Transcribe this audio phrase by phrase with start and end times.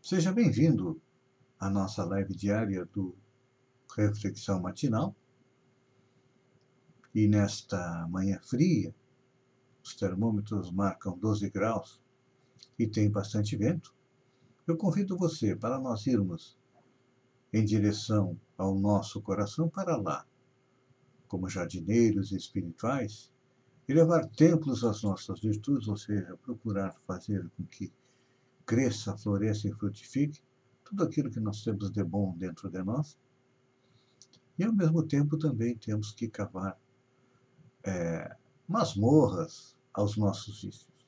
[0.00, 1.02] Seja bem-vindo
[1.60, 3.14] à nossa live diária do
[3.94, 5.14] Reflexão Matinal.
[7.14, 8.94] E nesta manhã fria,
[9.84, 12.00] os termômetros marcam 12 graus
[12.78, 13.92] e tem bastante vento.
[14.66, 16.56] Eu convido você para nós irmos
[17.52, 20.24] em direção ao nosso coração para lá,
[21.26, 23.30] como jardineiros espirituais,
[23.88, 27.92] levar templos às nossas virtudes, ou seja, procurar fazer com que
[28.68, 30.42] cresça, floresça e frutifique
[30.84, 33.18] tudo aquilo que nós temos de bom dentro de nós.
[34.58, 36.78] E ao mesmo tempo também temos que cavar
[37.82, 38.36] é,
[38.68, 41.06] masmorras aos nossos vícios,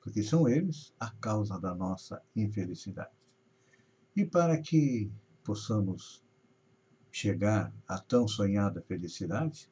[0.00, 3.14] porque são eles a causa da nossa infelicidade.
[4.16, 5.08] E para que
[5.44, 6.24] possamos
[7.12, 9.70] chegar à tão sonhada felicidade,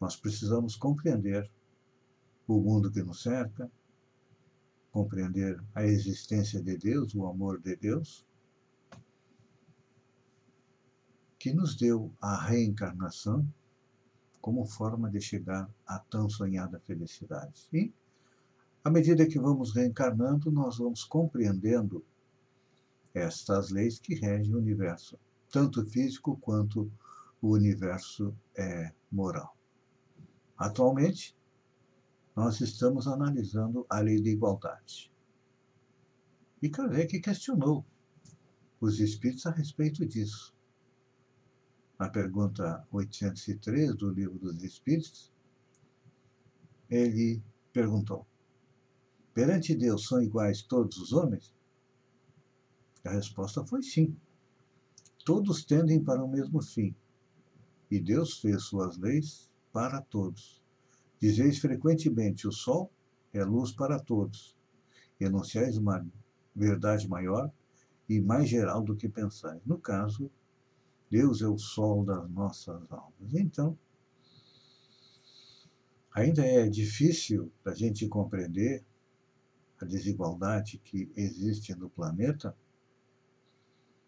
[0.00, 1.48] nós precisamos compreender
[2.48, 3.70] o mundo que nos cerca,
[4.90, 8.26] compreender a existência de Deus, o amor de Deus,
[11.38, 13.46] que nos deu a reencarnação
[14.40, 17.68] como forma de chegar à tão sonhada felicidade.
[17.72, 17.92] E,
[18.82, 22.04] à medida que vamos reencarnando, nós vamos compreendendo
[23.14, 25.18] estas leis que regem o universo,
[25.50, 26.90] tanto físico quanto
[27.40, 29.56] o universo é moral.
[30.56, 31.34] Atualmente,
[32.40, 35.12] nós estamos analisando a lei da igualdade.
[36.62, 37.84] E Kardec questionou
[38.80, 40.54] os espíritos a respeito disso.
[41.98, 45.30] Na pergunta 803 do Livro dos Espíritos,
[46.88, 47.42] ele
[47.74, 48.26] perguntou:
[49.34, 51.54] Perante Deus são iguais todos os homens?
[53.04, 54.16] A resposta foi sim.
[55.26, 56.96] Todos tendem para o mesmo fim.
[57.90, 60.59] E Deus fez suas leis para todos.
[61.20, 62.90] Dizeis frequentemente: o sol
[63.32, 64.56] é luz para todos.
[65.20, 66.04] Enunciais uma
[66.56, 67.52] verdade maior
[68.08, 69.60] e mais geral do que pensais.
[69.66, 70.30] No caso,
[71.10, 73.34] Deus é o sol das nossas almas.
[73.34, 73.78] Então,
[76.12, 78.84] ainda é difícil a gente compreender
[79.80, 82.56] a desigualdade que existe no planeta,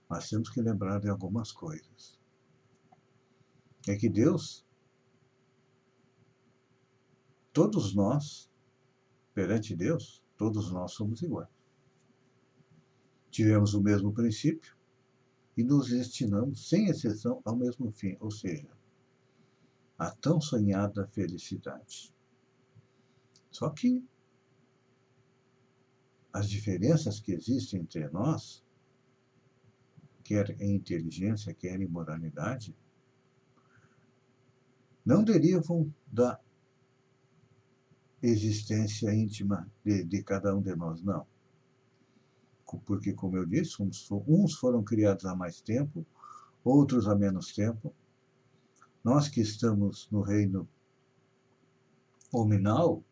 [0.08, 2.18] mas temos que lembrar de algumas coisas.
[3.86, 4.64] É que Deus
[7.52, 8.50] Todos nós,
[9.34, 11.50] perante Deus, todos nós somos iguais.
[13.30, 14.76] Tivemos o mesmo princípio
[15.56, 18.70] e nos destinamos, sem exceção, ao mesmo fim, ou seja,
[19.98, 22.12] a tão sonhada felicidade.
[23.50, 24.02] Só que
[26.32, 28.64] as diferenças que existem entre nós,
[30.24, 32.74] quer em inteligência, quer em moralidade,
[35.04, 36.40] não derivam da
[38.22, 41.26] existência íntima de, de cada um de nós, não.
[42.86, 46.06] Porque, como eu disse, uns, uns foram criados há mais tempo,
[46.64, 47.92] outros há menos tempo.
[49.04, 50.66] Nós que estamos no reino
[52.32, 53.02] hominal,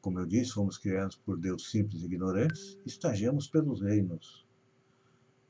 [0.00, 4.46] como eu disse, fomos criados por Deus simples e ignorantes, estagiamos pelos reinos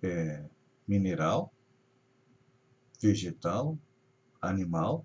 [0.03, 0.43] é,
[0.89, 1.53] mineral,
[3.03, 3.79] vegetal,
[4.41, 5.05] animal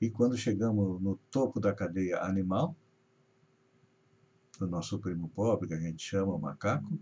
[0.00, 2.76] e quando chegamos no topo da cadeia animal,
[4.60, 6.98] o nosso primo pobre, que a gente chama macaco,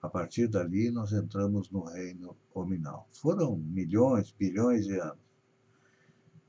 [0.00, 3.08] a partir dali nós entramos no reino hominal.
[3.10, 5.24] Foram milhões, bilhões de anos.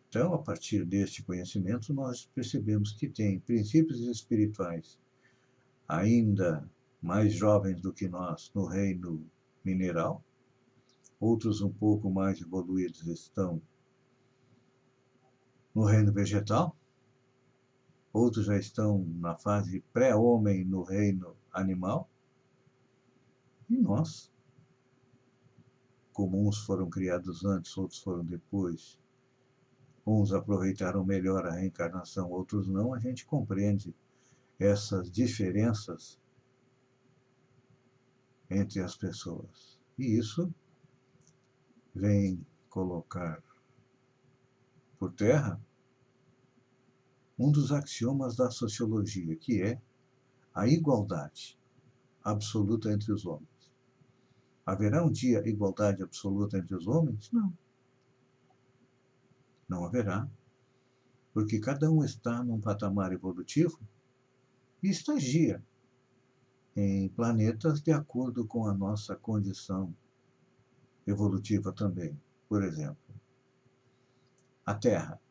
[0.09, 4.99] Então, a partir deste conhecimento, nós percebemos que tem princípios espirituais
[5.87, 6.69] ainda
[7.01, 9.25] mais jovens do que nós no reino
[9.63, 10.23] mineral,
[11.19, 13.61] outros um pouco mais evoluídos estão
[15.75, 16.75] no reino vegetal,
[18.13, 22.09] outros já estão na fase pré-homem no reino animal,
[23.69, 24.31] e nós,
[26.13, 28.97] como uns foram criados antes, outros foram depois,
[30.07, 33.93] uns aproveitaram melhor a reencarnação, outros não, a gente compreende
[34.57, 36.17] essas diferenças
[38.49, 39.77] entre as pessoas.
[39.97, 40.53] E isso
[41.93, 43.41] vem colocar
[45.05, 45.61] por terra
[47.37, 49.79] um dos axiomas da sociologia, que é
[50.51, 51.59] a igualdade.
[52.23, 53.71] absoluta entre os homens.
[54.65, 57.29] Haverá um dia igualdade absoluta entre os homens?
[57.31, 57.55] Não.
[59.69, 60.27] Não haverá,
[61.31, 63.79] porque cada um está num patamar evolutivo
[64.81, 65.63] e estagia
[66.75, 69.95] em planetas de acordo com a nossa condição
[71.05, 72.19] evolutiva também.
[72.49, 73.04] Por exemplo,
[74.65, 75.21] a Terra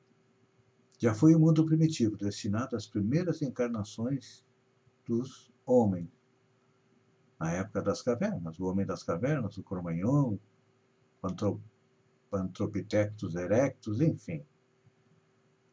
[0.99, 4.45] já foi um mundo primitivo, destinado às primeiras encarnações
[5.07, 6.09] dos homens.
[7.39, 10.39] Na época das cavernas, o homem das cavernas, o Cromagnon,
[11.21, 14.45] o Anthropithecus erectus, enfim.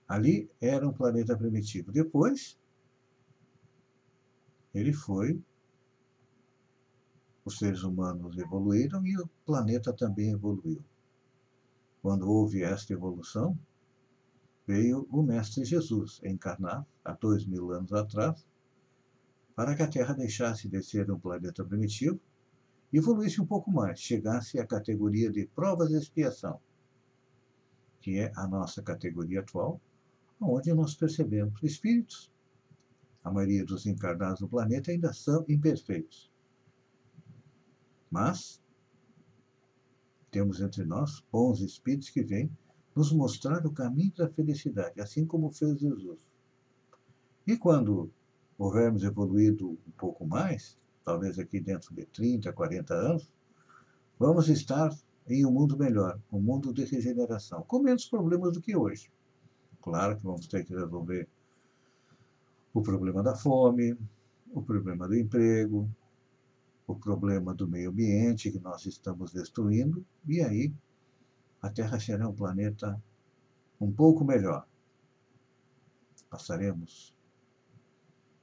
[0.08, 1.92] Ali era um planeta primitivo.
[1.92, 2.60] Depois,
[4.74, 5.42] ele foi,
[7.46, 10.84] os seres humanos evoluíram e o planeta também evoluiu.
[12.02, 13.58] Quando houve esta evolução,
[14.66, 18.46] veio o Mestre Jesus encarnar há dois mil anos atrás
[19.56, 22.20] para que a Terra deixasse de ser um planeta primitivo
[22.92, 26.60] evoluísse um pouco mais, chegasse à categoria de provas de expiação,
[28.02, 29.80] que é a nossa categoria atual,
[30.40, 32.32] onde nós percebemos espíritos.
[33.24, 36.32] A maioria dos encarnados no planeta ainda são imperfeitos.
[38.10, 38.62] Mas
[40.32, 42.50] temos entre nós bons espíritos que vêm
[42.96, 46.20] nos mostrar o caminho da felicidade, assim como fez Jesus.
[47.46, 48.10] E quando
[48.58, 53.32] houvermos evoluído um pouco mais, talvez aqui dentro de 30, 40 anos,
[54.18, 54.96] vamos estar
[55.28, 59.12] em um mundo melhor, um mundo de regeneração, com menos problemas do que hoje.
[59.82, 61.28] Claro que vamos ter que resolver
[62.74, 63.98] o problema da fome,
[64.54, 65.90] o problema do emprego,
[66.92, 70.74] o problema do meio ambiente que nós estamos destruindo, e aí
[71.62, 73.02] a Terra será um planeta
[73.80, 74.68] um pouco melhor.
[76.30, 77.16] Passaremos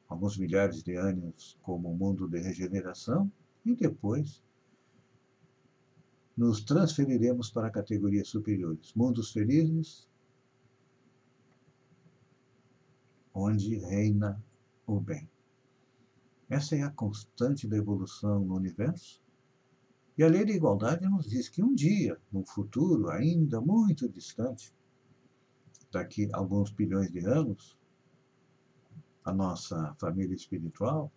[0.08, 3.30] alguns milhares de anos como um mundo de regeneração
[3.64, 4.42] e depois
[6.36, 10.08] nos transferiremos para categorias superiores, mundos felizes,
[13.34, 14.40] onde reina
[14.86, 15.28] o bem.
[16.48, 19.20] Essa é a constante da evolução no universo.
[20.16, 24.72] E a lei da igualdade nos diz que um dia, num futuro ainda muito distante,
[25.92, 27.78] daqui a alguns bilhões de anos,
[29.24, 31.12] a nossa família espiritual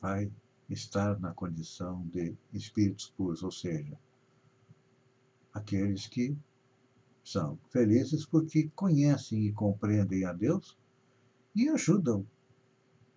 [0.00, 0.30] vai
[0.68, 3.98] estar na condição de espíritos puros, ou seja,
[5.54, 6.36] aqueles que
[7.24, 10.76] são felizes porque conhecem e compreendem a Deus
[11.58, 12.24] e ajudam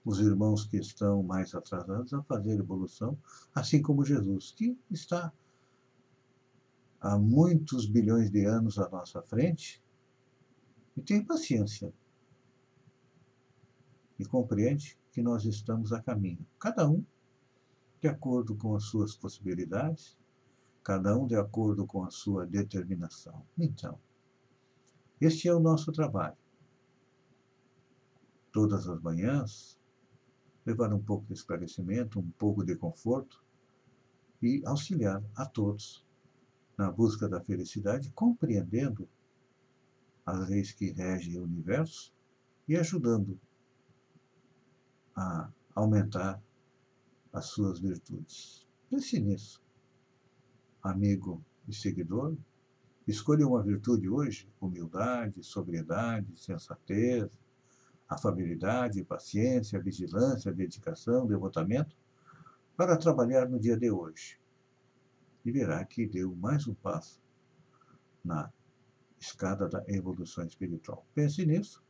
[0.03, 3.15] os irmãos que estão mais atrasados a fazer evolução,
[3.53, 5.31] assim como Jesus, que está
[6.99, 9.79] há muitos bilhões de anos à nossa frente
[10.97, 11.93] e tem paciência
[14.17, 17.05] e compreende que nós estamos a caminho, cada um
[18.01, 20.17] de acordo com as suas possibilidades,
[20.83, 23.45] cada um de acordo com a sua determinação.
[23.55, 23.99] Então,
[25.19, 26.41] este é o nosso trabalho
[28.51, 29.79] todas as manhãs,
[30.65, 33.43] levar um pouco de esclarecimento, um pouco de conforto
[34.41, 36.05] e auxiliar a todos
[36.77, 39.07] na busca da felicidade, compreendendo
[40.25, 42.13] as leis que regem o universo
[42.67, 43.39] e ajudando
[45.15, 46.41] a aumentar
[47.33, 48.67] as suas virtudes.
[48.89, 49.63] Pense nisso,
[50.81, 52.35] amigo e seguidor.
[53.07, 57.31] Escolha uma virtude hoje: humildade, sobriedade, sensatez,
[58.11, 61.95] afabilidade, paciência, vigilância, dedicação, devotamento,
[62.75, 64.37] para trabalhar no dia de hoje.
[65.45, 67.21] E verá que deu mais um passo
[68.23, 68.51] na
[69.17, 71.05] escada da evolução espiritual.
[71.15, 71.81] Pense nisso,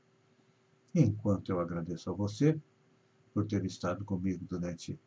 [0.94, 2.60] enquanto eu agradeço a você
[3.34, 5.00] por ter estado comigo durante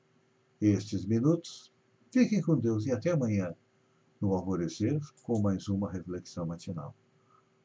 [0.61, 1.73] estes minutos.
[2.11, 3.55] Fiquem com Deus e até amanhã,
[4.21, 6.93] no alvorecer, com mais uma reflexão matinal.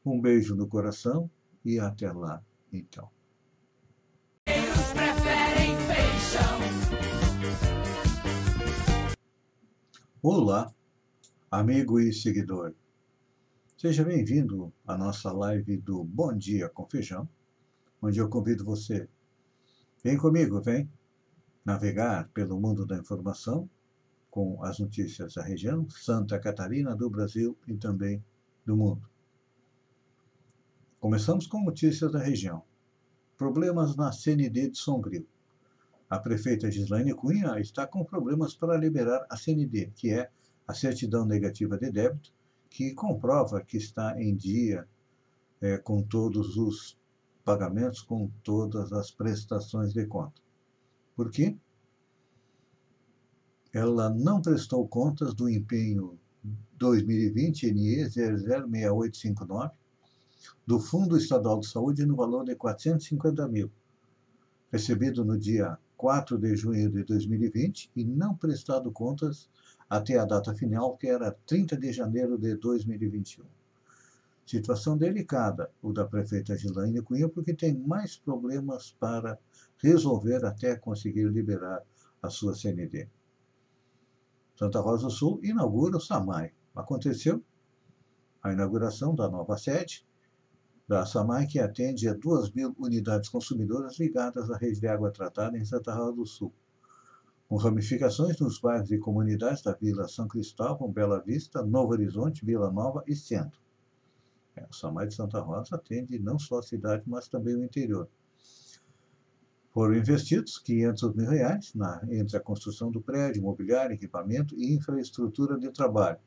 [0.06, 1.28] Um beijo no coração
[1.64, 2.42] e até lá,
[2.72, 3.10] então
[4.92, 6.58] preferem feijão.
[10.22, 10.72] Olá,
[11.50, 12.74] amigo e seguidor.
[13.76, 17.28] Seja bem-vindo à nossa live do Bom Dia com Feijão,
[18.02, 19.08] onde eu convido você.
[20.02, 20.90] Vem comigo, vem
[21.64, 23.68] navegar pelo mundo da informação
[24.30, 28.22] com as notícias da região, Santa Catarina, do Brasil e também
[28.64, 29.08] do mundo.
[31.00, 32.62] Começamos com notícias da região.
[33.40, 35.26] Problemas na CND de Sombrio.
[36.10, 40.30] A prefeita Gislaine Cunha está com problemas para liberar a CND, que é
[40.68, 42.34] a certidão negativa de débito,
[42.68, 44.86] que comprova que está em dia
[45.58, 46.98] é, com todos os
[47.42, 50.42] pagamentos, com todas as prestações de conta.
[51.16, 51.56] Por quê?
[53.72, 56.20] Ela não prestou contas do empenho
[56.76, 59.79] 2020 NE 006859
[60.66, 63.70] do Fundo Estadual de Saúde no valor de 450 mil,
[64.70, 69.50] recebido no dia 4 de junho de 2020 e não prestado contas
[69.88, 73.44] até a data final, que era 30 de janeiro de 2021.
[74.46, 79.38] Situação delicada, o da prefeita Gilaine Cunha, porque tem mais problemas para
[79.78, 81.82] resolver até conseguir liberar
[82.22, 83.08] a sua CND.
[84.56, 86.52] Santa Rosa do Sul inaugura o SAMAI.
[86.74, 87.42] Aconteceu
[88.42, 90.06] a inauguração da nova sede
[90.90, 95.56] da SAMAI, que atende a 2 mil unidades consumidoras ligadas à rede de água tratada
[95.56, 96.52] em Santa Rosa do Sul,
[97.48, 102.72] com ramificações nos bairros e comunidades da Vila São Cristóvão, Bela Vista, Novo Horizonte, Vila
[102.72, 103.60] Nova e Centro.
[104.56, 108.08] É, o SAMAI de Santa Rosa atende não só a cidade, mas também o interior.
[109.72, 115.56] Foram investidos 500 mil reais na, entre a construção do prédio, mobiliário, equipamento e infraestrutura
[115.56, 116.18] de trabalho.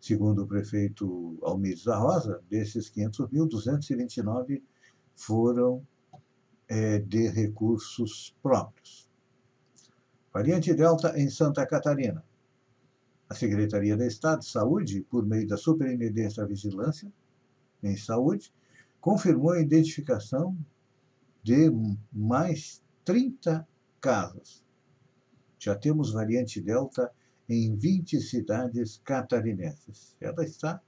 [0.00, 4.62] Segundo o prefeito Almides da Rosa, desses 500 mil, 229
[5.14, 5.84] foram
[6.68, 9.08] é, de recursos próprios.
[10.32, 12.24] Variante Delta em Santa Catarina.
[13.28, 17.12] A Secretaria de Estado de Saúde, por meio da Superintendência da Vigilância,
[17.82, 18.52] em Saúde,
[19.00, 20.56] confirmou a identificação
[21.42, 21.70] de
[22.12, 23.66] mais 30
[24.00, 24.64] casos.
[25.58, 27.10] Já temos variante Delta
[27.48, 30.16] em 20 cidades catarinenses.
[30.20, 30.80] Ela está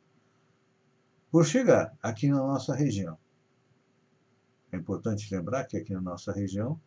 [1.31, 3.17] por chegar aqui na nossa região.
[4.73, 6.81] É importante lembrar que aqui na nossa região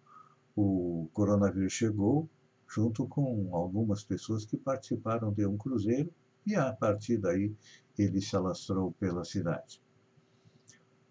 [0.56, 2.30] o coronavírus chegou
[2.68, 6.14] junto com algumas pessoas que participaram de um cruzeiro
[6.46, 7.54] e a partir daí
[7.98, 9.82] ele se alastrou pela cidade.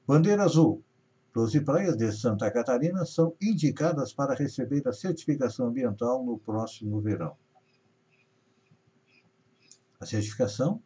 [0.07, 0.83] Bandeira Azul.
[1.35, 7.35] Doze praias de Santa Catarina são indicadas para receber a certificação ambiental no próximo verão.
[10.03, 10.83] A certificação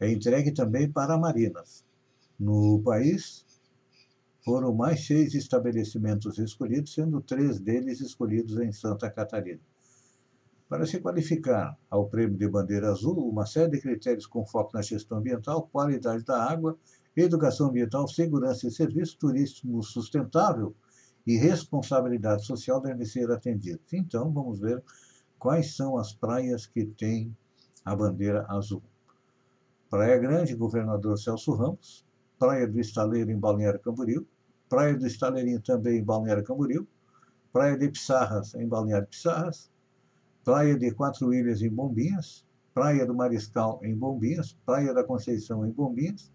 [0.00, 1.84] é entregue também para marinas.
[2.36, 3.46] No país,
[4.44, 9.60] foram mais seis estabelecimentos escolhidos, sendo três deles escolhidos em Santa Catarina.
[10.68, 14.82] Para se qualificar ao Prêmio de Bandeira Azul, uma série de critérios com foco na
[14.82, 16.76] gestão ambiental, qualidade da água
[17.16, 20.74] educação ambiental, segurança e serviço, turismo sustentável
[21.24, 23.92] e responsabilidade social devem ser atendidos.
[23.92, 24.82] Então, vamos ver
[25.38, 27.32] quais são as praias que têm
[27.84, 28.82] a bandeira azul.
[29.88, 32.04] Praia Grande, Governador Celso Ramos,
[32.38, 34.26] Praia do Estaleiro em Balneário Camboriú,
[34.68, 36.86] Praia do Estaleirinho também em Balneário Camboriú,
[37.52, 39.70] Praia de Pissarras em Balneário Pissarras,
[40.44, 45.70] Praia de Quatro Ilhas em Bombinhas, Praia do Mariscal em Bombinhas, Praia da Conceição em
[45.70, 46.32] Bombinhas,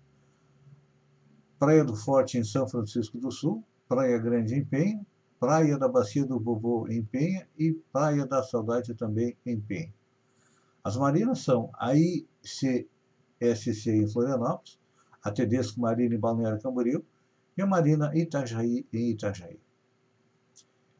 [1.57, 5.05] Praia do Forte em São Francisco do Sul, Praia Grande em Penha,
[5.39, 7.47] Praia da Bacia do Bobô em Penha.
[7.57, 9.93] E Praia da Saudade também em Penha.
[10.85, 12.85] As marinas são a ICSC
[13.89, 14.79] em Florianópolis,
[15.23, 17.03] a Tedesco Marina em Balneário Camboriú
[17.57, 19.59] e a Marina Itajaí em Itajaí.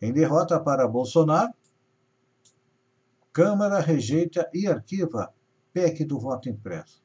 [0.01, 1.53] Em derrota para Bolsonaro,
[3.31, 5.31] Câmara rejeita e arquiva
[5.71, 7.03] PEC do voto impresso.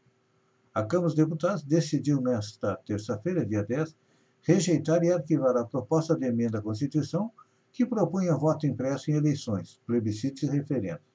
[0.73, 3.95] A Câmara dos Deputados decidiu nesta terça-feira, dia 10,
[4.41, 7.31] rejeitar e arquivar a proposta de emenda à Constituição
[7.71, 11.10] que propunha voto impresso em eleições, plebiscitos e referendos.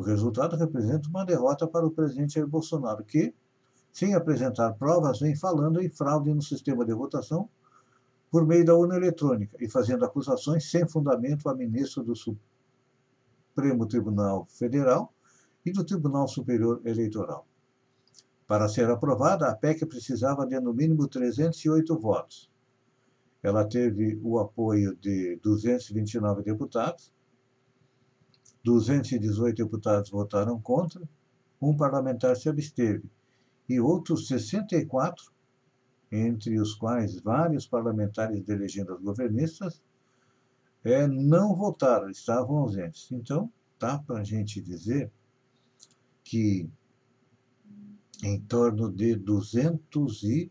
[0.00, 3.34] O resultado representa uma derrota para o presidente Jair Bolsonaro, que,
[3.92, 7.50] sem apresentar provas, vem falando em fraude no sistema de votação
[8.30, 14.46] por meio da urna eletrônica e fazendo acusações sem fundamento a ministro do Supremo Tribunal
[14.46, 15.12] Federal
[15.66, 17.46] e do Tribunal Superior Eleitoral.
[18.46, 22.50] Para ser aprovada, a PEC precisava de no mínimo 308 votos.
[23.42, 27.12] Ela teve o apoio de 229 deputados,
[28.64, 31.02] 218 deputados votaram contra,
[31.60, 33.08] um parlamentar se absteve
[33.70, 35.30] e outros 64,
[36.10, 39.80] entre os quais vários parlamentares de legendas governistas,
[40.82, 43.12] é, não votaram, estavam ausentes.
[43.12, 43.48] Então,
[43.78, 45.12] dá para a gente dizer
[46.24, 46.68] que
[48.24, 50.50] em torno de 200 e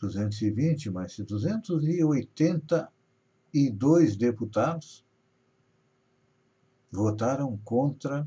[0.00, 5.04] 220, mais 282 deputados
[6.90, 8.26] votaram contra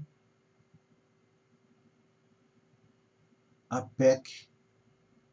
[3.70, 4.48] a PEC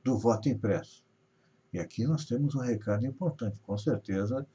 [0.03, 1.05] do voto impresso.
[1.73, 3.61] E aqui nós temos um recado importante.
[3.61, 4.47] Com certeza,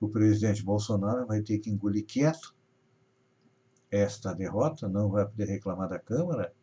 [0.00, 2.54] o presidente Bolsonaro vai ter que engolir quieto
[3.90, 6.54] esta derrota, não vai poder reclamar da Câmara,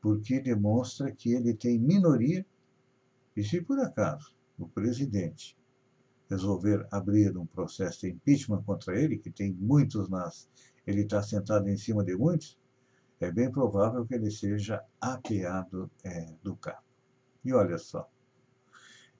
[0.00, 2.44] porque demonstra que ele tem minoria,
[3.36, 5.56] e se por acaso o presidente
[6.30, 10.48] resolver abrir um processo de impeachment contra ele, que tem muitos nas.
[10.86, 12.56] Ele está sentado em cima de muitos,
[13.18, 16.82] é bem provável que ele seja apeado é, do cargo.
[17.44, 18.08] E olha só.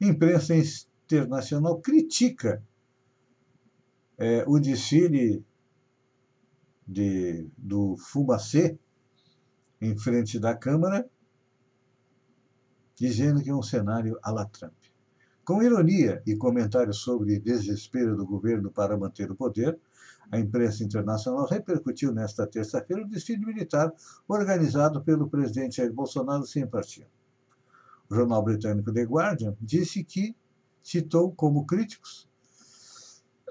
[0.01, 2.63] Imprensa internacional critica
[4.17, 5.45] é, o desfile
[6.87, 8.79] de, do Fumacê
[9.81, 11.09] em frente da Câmara,
[12.95, 14.75] dizendo que é um cenário à la Trump.
[15.51, 19.77] Com ironia e comentários sobre desespero do governo para manter o poder,
[20.31, 23.93] a imprensa internacional repercutiu nesta terça-feira o desfile militar
[24.29, 27.09] organizado pelo presidente Jair Bolsonaro sem partido.
[28.09, 30.37] O jornal britânico The Guardian disse que
[30.85, 32.29] citou como críticos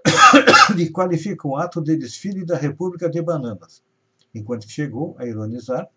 [0.80, 3.84] e qualifica o ato de desfile da República de Bananas,
[4.34, 5.90] enquanto chegou a ironizar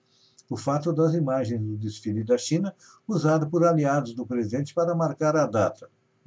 [0.50, 2.74] o fato das imagens do desfile da China
[3.06, 5.88] usado por aliados do presidente para marcar a data.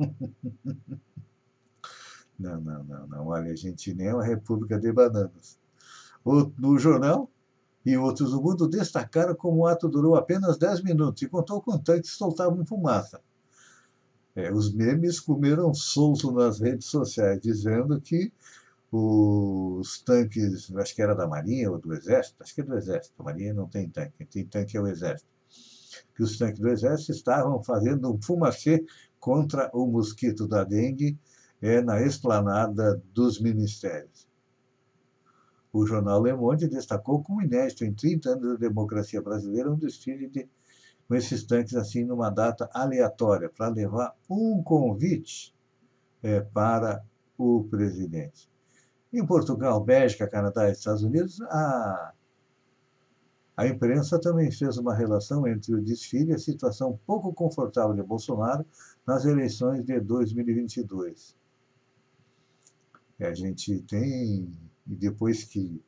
[2.40, 3.28] não, não, não, não.
[3.28, 5.60] Olha, a gente nem é uma república de bananas.
[6.58, 7.30] No jornal,
[7.86, 11.78] e outros do mundo destacaram como o ato durou apenas 10 minutos e contou com
[11.78, 13.22] tanques que soltavam fumaça.
[14.36, 18.34] É, os memes comeram solto nas redes sociais, dizendo que
[18.98, 23.16] os tanques, acho que era da Marinha ou do Exército, acho que é do Exército,
[23.20, 25.30] a Marinha não tem tanque, tem tanque é o Exército,
[26.16, 28.86] que os tanques do Exército estavam fazendo um fumacê
[29.20, 31.18] contra o mosquito da dengue
[31.62, 34.28] é, na esplanada dos ministérios.
[35.74, 40.30] O jornal Le Monde destacou como inédito em 30 anos da democracia brasileira um desfile
[40.30, 40.48] de
[41.08, 45.54] com esses tanques assim numa data aleatória, para levar um convite
[46.24, 47.04] é, para
[47.38, 48.50] o presidente.
[49.16, 52.14] Em Portugal, Bélgica, Canadá e Estados Unidos, a,
[53.56, 58.04] a imprensa também fez uma relação entre o desfile e a situação pouco confortável de
[58.04, 58.66] Bolsonaro
[59.08, 61.34] nas eleições de 2022.
[63.18, 64.52] E a gente tem,
[64.86, 65.82] e depois que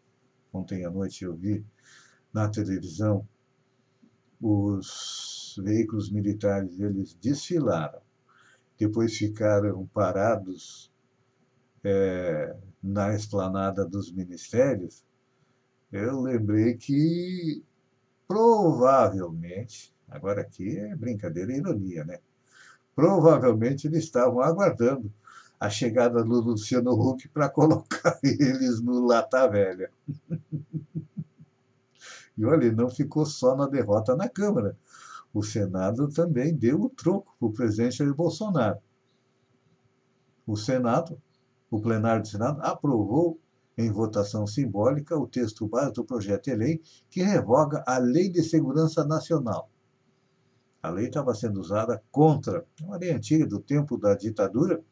[0.54, 1.66] ontem à noite eu vi
[2.34, 3.28] na televisão
[4.42, 8.00] os veículos militares eles desfilaram,
[8.80, 10.90] depois ficaram parados
[11.84, 12.56] é,
[12.88, 15.04] na esplanada dos ministérios,
[15.92, 17.64] eu lembrei que
[18.28, 22.20] provavelmente, agora aqui é brincadeira e ironia, né?
[22.96, 25.12] Provavelmente eles estavam aguardando
[25.60, 29.92] a chegada do Luciano Huck para colocar eles no Lata Velha.
[32.38, 34.78] E olha, ele não ficou só na derrota na Câmara.
[35.34, 38.80] O Senado também deu o troco para o presidente Jair Bolsonaro.
[40.46, 41.22] O Senado,
[41.70, 43.40] o plenário do Senado, aprovou
[43.78, 48.42] em votação simbólica o texto base do projeto de lei que revoga a Lei de
[48.42, 49.70] Segurança Nacional.
[50.82, 54.84] A lei estava sendo usada contra, uma lei antiga do tempo da ditadura,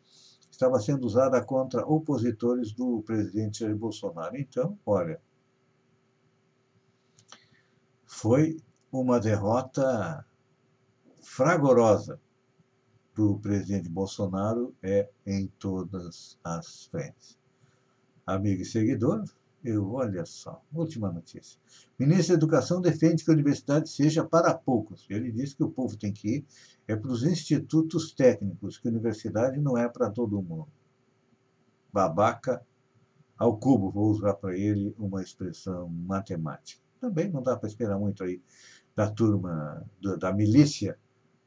[0.52, 4.38] estava sendo usada contra opositores do presidente Jair Bolsonaro.
[4.38, 5.20] Então, olha,
[8.06, 8.58] foi
[8.92, 10.26] uma derrota
[11.22, 12.20] fragorosa
[13.16, 17.40] do presidente Bolsonaro é em todas as frentes.
[18.28, 19.24] Amigo e seguidor,
[19.64, 21.60] eu, olha só, última notícia.
[21.98, 25.08] Ministro da Educação defende que a universidade seja para poucos.
[25.10, 26.46] Ele diz que o povo tem que ir
[26.88, 30.68] é para os institutos técnicos, que a universidade não é para todo mundo.
[31.92, 32.62] Babaca
[33.38, 38.24] ao cubo, vou usar para ele uma expressão matemática também não dá para esperar muito
[38.24, 38.42] aí
[38.96, 39.86] da turma,
[40.20, 40.98] da milícia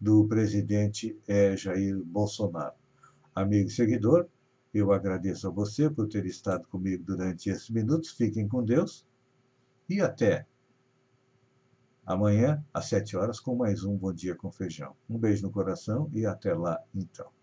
[0.00, 2.74] do presidente é, Jair Bolsonaro.
[3.34, 4.28] Amigo e seguidor,
[4.72, 8.10] eu agradeço a você por ter estado comigo durante esses minutos.
[8.10, 9.06] Fiquem com Deus
[9.88, 10.46] e até
[12.04, 14.94] amanhã às 7 horas com mais um Bom Dia com Feijão.
[15.08, 17.37] Um beijo no coração e até lá então.